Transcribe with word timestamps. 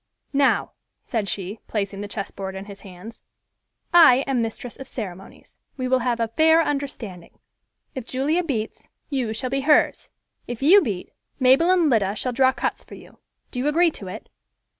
"Now," 0.33 0.71
said 1.03 1.29
she, 1.29 1.59
placing 1.67 2.01
the 2.01 2.07
chessboard 2.07 2.55
in 2.55 2.65
his 2.65 2.81
hands, 2.81 3.21
"I 3.93 4.21
am 4.25 4.41
mistress 4.41 4.75
of 4.75 4.87
ceremonies. 4.87 5.59
We 5.77 5.87
will 5.87 5.99
have 5.99 6.19
a 6.19 6.29
fair 6.29 6.59
understanding. 6.59 7.37
If 7.93 8.07
Julia 8.07 8.43
beats, 8.43 8.89
you 9.11 9.31
shall 9.31 9.51
be 9.51 9.61
hers; 9.61 10.09
if 10.47 10.63
you 10.63 10.81
beat, 10.81 11.11
Mabel 11.39 11.69
and 11.69 11.87
Lida 11.87 12.15
shall 12.15 12.33
draw 12.33 12.51
cuts 12.51 12.83
for 12.83 12.95
you. 12.95 13.19
Do 13.51 13.59
you 13.59 13.67
agree 13.67 13.91
to 13.91 14.07
it?" 14.07 14.27